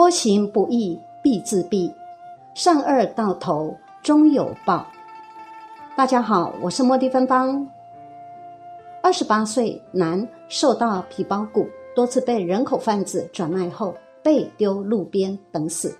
[0.00, 1.92] 多行不义必自毙，
[2.54, 4.86] 善恶到头终有报。
[5.94, 7.68] 大家好，我是莫蒂芬芳。
[9.02, 15.94] 二十八岁男受到皮包骨，多次被人口贩子转卖后被丢路边等死。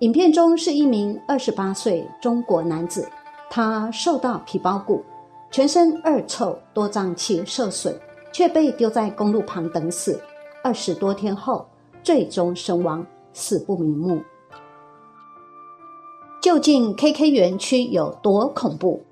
[0.00, 3.08] 影片中是一名二十八岁中国男子，
[3.48, 5.02] 他受到皮包骨，
[5.50, 7.98] 全身恶臭，多脏器受损，
[8.30, 10.20] 却被丢在公路旁等死。
[10.62, 11.66] 二十多天后，
[12.02, 14.20] 最终身亡，死不瞑目。
[16.42, 19.02] 究竟 KK 园区有多恐怖？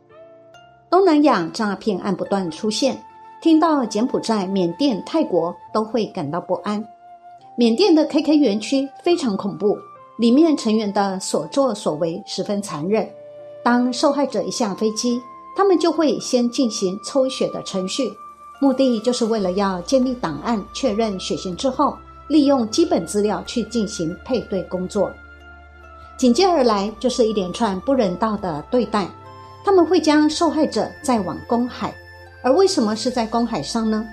[0.90, 3.02] 东南亚诈骗案不断出现，
[3.42, 6.82] 听到柬埔寨、缅甸、泰国都会感到不安。
[7.56, 9.76] 缅甸的 KK 园区非常恐怖，
[10.16, 13.06] 里面成员的所作所为十分残忍。
[13.62, 15.20] 当受害者一下飞机，
[15.54, 18.10] 他们就会先进行抽血的程序，
[18.60, 21.94] 目的就是为了要建立档案、确认血型之后，
[22.28, 25.12] 利用基本资料去进行配对工作。
[26.16, 29.08] 紧接而来就是一连串不人道的对待。
[29.64, 31.94] 他们会将受害者载往公海，
[32.42, 34.06] 而为什么是在公海上呢？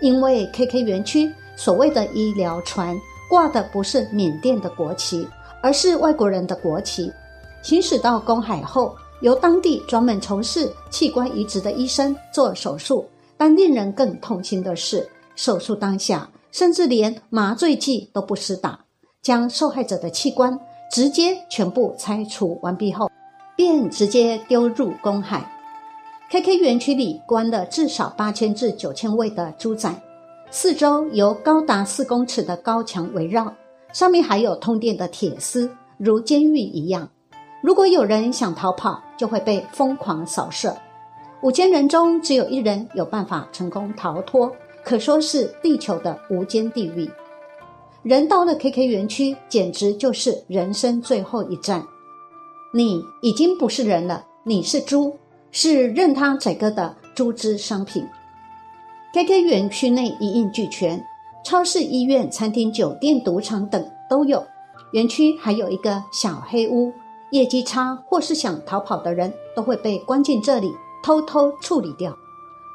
[0.00, 2.96] 因为 KK 园区所谓的医疗船
[3.28, 5.26] 挂的不是缅甸的国旗，
[5.60, 7.12] 而是外国人的国旗。
[7.62, 13.04] 行驶到公海后，由当地专门从事器官移植的医生做手术。
[13.36, 18.78] 但令人更痛心的是，手术当下甚至连麻醉剂都不施打，
[19.20, 20.56] 将受害者的器官
[20.92, 23.10] 直接全部拆除完毕后。
[23.54, 25.46] 便直接丢入公海。
[26.30, 29.94] KK 园区里关了至少八千至九千位的猪仔，
[30.50, 33.52] 四周由高达四公尺的高墙围绕，
[33.92, 37.06] 上面还有通电的铁丝，如监狱一样。
[37.62, 40.74] 如果有人想逃跑，就会被疯狂扫射。
[41.42, 44.50] 五千人中只有一人有办法成功逃脱，
[44.84, 47.10] 可说是地球的无间地狱。
[48.02, 51.86] 人到了 KK 园区，简直就是人生最后一站。
[52.74, 55.16] 你已经不是人了，你是猪，
[55.50, 58.04] 是任他宰割的猪只商品。
[59.14, 61.04] KK 园区内一应俱全，
[61.44, 64.44] 超市、医院、餐厅、酒店、赌场等都有。
[64.92, 66.92] 园区还有一个小黑屋，
[67.30, 70.72] 业绩差或是想逃跑的人都会被关进这里，
[71.04, 72.16] 偷偷处理掉。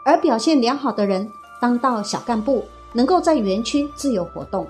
[0.06, 1.28] 而表现良好的人，
[1.60, 2.64] 当到小干部，
[2.94, 4.68] 能够在园区自由活动。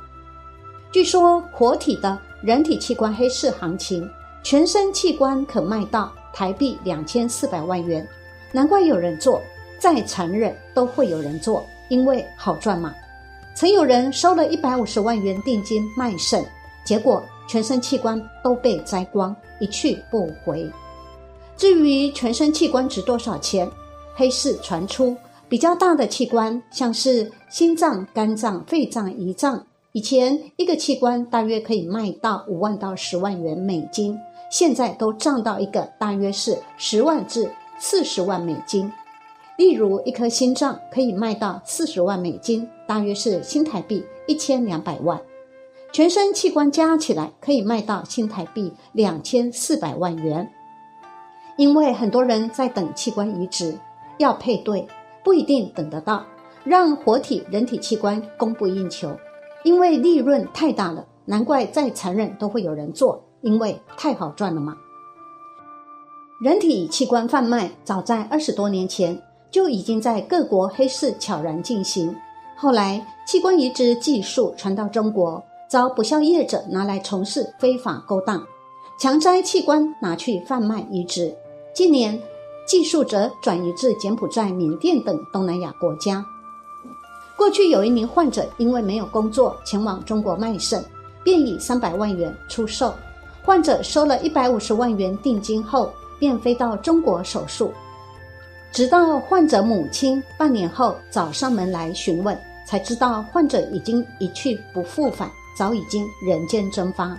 [0.91, 4.09] 据说活体的人体器官黑市行情。
[4.43, 8.07] 全身器官可卖到台币两千四百万元，
[8.53, 9.41] 难怪有人做，
[9.77, 12.95] 再残忍都会有人做，因为好赚嘛。
[13.53, 16.45] 曾有人收了一百五十万元定金卖肾，
[16.85, 20.71] 结果全身器官都被摘光，一去不回。
[21.57, 23.69] 至于全身器官值多少钱，
[24.15, 25.17] 黑市传出
[25.49, 34.17] 比较大的器官，像是心脏、肝脏、肺脏、胰脏，以前一个器官大约可以卖到五万到十万元美金。
[34.49, 37.49] 现在都涨到一个大约是十万至
[37.79, 38.91] 四十万美金。
[39.57, 45.19] 例如，一颗心脏可以卖到四十万美金，大约是新台币一千两百万。
[45.91, 50.49] 全身器官加起来可以卖到新台币两千四百万元。
[51.57, 53.77] 因为很多人在等器官移植，
[54.17, 54.87] 要配对
[55.27, 56.25] 不一定等得到，
[56.63, 59.13] 让活体人体器官供不应求，
[59.65, 63.21] 因为利润太大了，难怪再残忍都会有人做。
[63.41, 64.77] 因为太好赚了嘛。
[66.41, 69.21] 人体器官贩卖早在二十多年前
[69.51, 72.15] 就已经在各国黑市悄然进行，
[72.55, 78.41] 后来器官移植技术传到中国，遭不孝业者拿来从事非法勾当，
[78.97, 81.35] 强摘器官拿去贩卖移植。
[81.75, 82.17] 近年
[82.67, 86.23] 技术则转移至柬埔寨、缅甸等东南亚国家。
[87.37, 90.83] 过去有一名患者因为没有工作，前往中国卖肾，
[91.23, 92.93] 便以三百万元出售。
[93.41, 97.71] 患者收了一百五十万元定金后，便飞到中国手术。
[98.73, 107.17] 直到患者母亲半年后找上门来询问，才知道患者已经一去不复返，早已经人间蒸发。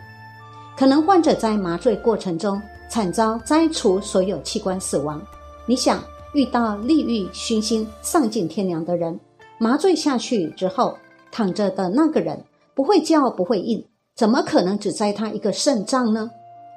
[0.77, 2.61] 可能患者在麻醉过程中
[2.91, 5.21] 惨遭摘除所有器官死亡。
[5.69, 9.21] 你想，遇到利欲熏心、丧尽天良的人，
[9.59, 10.97] 麻醉下去之后，
[11.31, 12.43] 躺着的那个人
[12.75, 13.85] 不会叫不会应。
[14.17, 16.31] 怎么可能只摘他一个肾脏呢？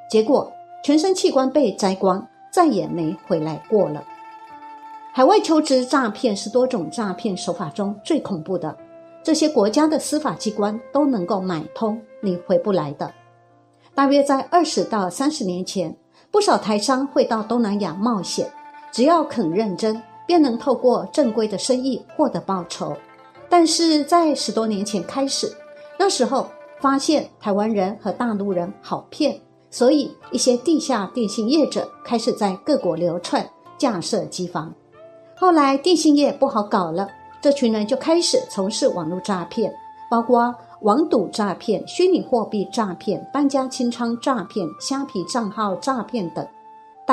[0.09, 0.51] 结果
[0.83, 4.03] 全身器官被摘光，再也没回来过了。
[5.13, 8.77] 海外求职诈骗是多种诈骗手法中最恐怖的，
[9.23, 13.09] 这些国家的司法机关都能够买通你回不来的。
[13.95, 15.95] 大约在二十到三十年前，
[16.29, 18.51] 不少台商会到东南亚冒险，
[18.91, 22.95] 只要肯认真，便能透过正规的生意获得报酬。
[23.49, 25.51] 但是在十多年前开始，
[25.97, 26.47] 那时候。
[26.81, 29.39] 发现台湾人和大陆人好骗，
[29.69, 33.47] 所以一些地下电信业者开始在各国流窜，
[33.77, 34.73] 架设机房。
[35.35, 37.07] 后来电信业不好搞了，
[37.39, 39.71] 这群人就开始从事网络诈骗，
[40.09, 40.51] 包括
[40.81, 46.44] 网赌诈骗、虚拟货币诈骗、搬家清仓诈骗、虾皮账号诈骗等。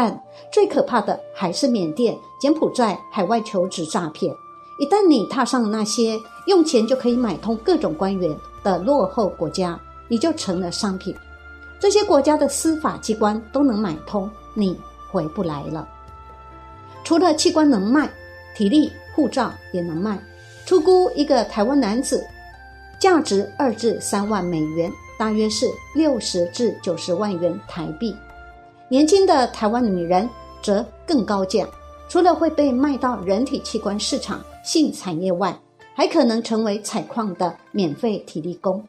[0.01, 0.17] 但
[0.53, 4.33] 最可怕的还是缅甸、柬埔寨海外求职诈骗。
[4.79, 6.17] 一旦你踏上那些
[6.47, 11.13] 用钱就可以买通各种官员的落后国家，你就成了商品。
[11.81, 14.79] 这些国家的司法机关都能买通，你
[15.11, 15.89] 回不来了。
[17.03, 18.09] 除了器官能卖，
[18.55, 20.17] 体力、护照也能卖。
[20.65, 22.25] 出估一个台湾男子
[23.01, 28.15] 价值二至三万美元，大约是六十至九十万元台币。
[28.89, 30.29] 年轻的台湾女人
[30.63, 31.67] 则更高价，
[32.09, 34.43] 除了会被卖到人体器官市场。
[34.65, 35.59] 性产业外，
[35.95, 38.85] 还可能成为采矿的免费体力工。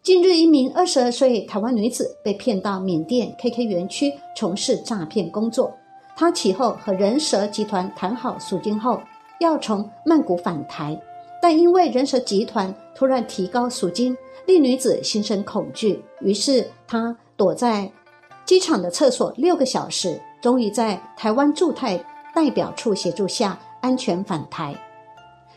[0.00, 5.74] 近日，一名二十二岁台湾女子被骗到缅甸 KK 园区从事诈骗工作。
[6.14, 9.02] 她起后和人蛇集团谈好赎金后，
[9.40, 10.96] 要从曼谷返台，
[11.40, 14.16] 但因为人蛇集团突然提高赎金，
[14.46, 17.90] 令女子心生恐惧，于是她躲在
[18.52, 21.98] 机场的厕所六个小时，终于在台湾驻泰
[22.34, 24.76] 代表处协助下安全返台。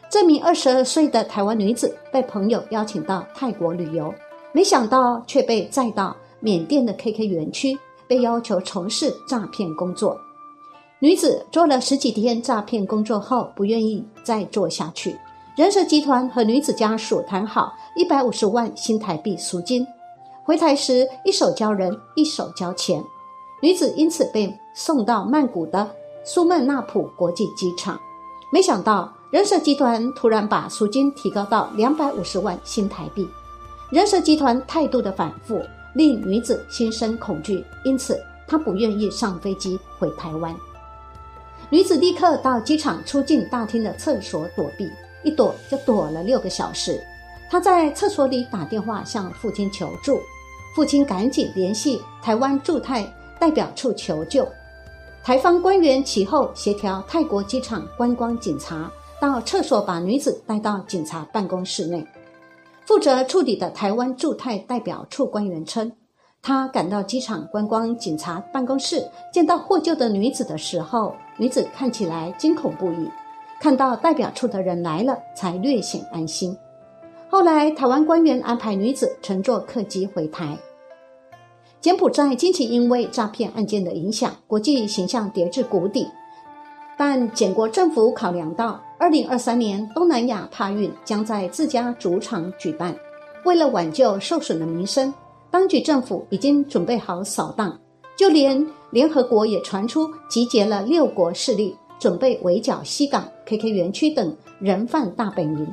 [0.09, 4.13] 这名二十二岁的台湾女子被朋友邀请到泰国旅游，
[4.53, 7.77] 没想到却被载到缅甸的 KK 园区，
[8.07, 10.17] 被要求从事诈骗工作。
[10.99, 15.19] 女子做了十几天诈骗工作后，不愿意再做下去。
[15.57, 19.85] 人蛇集团和女子家属谈好一百五十万新台币赎金，
[20.45, 23.03] 回台时一手交人，一手交钱。
[23.61, 25.89] 女子因此被送到曼谷的
[26.23, 27.99] 苏曼纳普国际机场，
[28.51, 29.11] 没想到。
[29.31, 33.27] 人蛇集团突然把赎金提高到两百五十万新台币，
[33.89, 35.59] 人蛇集团态度的反复
[35.93, 40.55] 令女子心生恐惧，因此她不愿意上飞机回台湾。
[41.69, 44.89] 女子立刻到机场出境大厅的厕所躲避，
[45.23, 47.01] 一躲就躲了六个小时。
[47.49, 50.21] 她在厕所里打电话向父亲求助，
[50.75, 53.07] 父亲赶紧联系台湾驻泰
[53.39, 54.45] 代表处求救，
[55.23, 58.91] 台方官员其后协调泰国机场观光警察。
[59.21, 62.05] 到厕所把女子带到警察办公室内，
[62.85, 65.89] 负责处理的台湾驻泰代表处官员称，
[66.41, 69.01] 他赶到机场观光警察办公室，
[69.31, 73.09] 见到获救的女子的时候，女子看起来惊恐不已，
[73.61, 76.55] 看到代表处的人来了，才略显安心。
[77.29, 80.57] 后来台湾官员安排女子乘坐客机回台。
[81.81, 86.07] 柬埔寨近期因为诈骗案件的影响，国际形象跌至谷底。
[86.97, 92.95] 但柬国政府考量到，二零二三年东南亚帕运将在自家主场举办，
[93.43, 95.13] 为了挽救受损的名声，
[95.51, 97.77] 当局政府已经准备好扫荡，
[98.15, 105.67] 就连联合国也传出集结了六国势力，准备围剿西港、KK 园区等人贩大本营，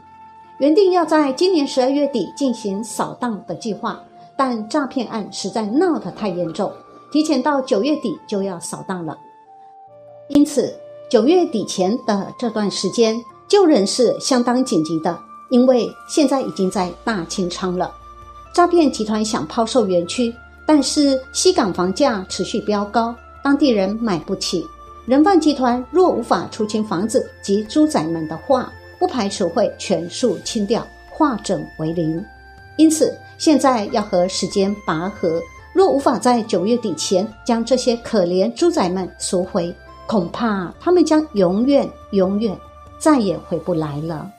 [0.63, 4.01] 原定要在今年十二月底进行扫荡的计划，
[4.37, 6.71] 但诈骗案实在闹得太严重，
[7.11, 9.19] 提前到九月底就要扫荡了，
[10.29, 10.73] 因此。
[11.11, 15.19] 九月底前的这段时间，救人是相当紧急的，
[15.51, 17.93] 因为现在已经在大清仓了。
[18.55, 20.33] 诈骗集团想抛售园区，
[20.65, 24.65] 但是西港房价持续飙高，当地人买不起。
[25.07, 32.25] 人贩集团若无法出清房子及猪仔们的话，不排除会全数清掉，化整为零。
[32.77, 35.43] 因此，现在要和时间拔河，
[35.73, 39.75] 若无法在九月底前将这些可怜猪仔们赎回。
[40.07, 42.57] 恐怕他们将永远、永远
[42.97, 44.31] 再也回不来了。